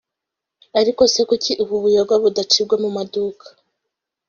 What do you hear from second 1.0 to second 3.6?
se kuki ubu buyoga budacibwa mu maduka